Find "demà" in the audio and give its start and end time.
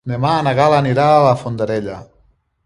0.11-0.29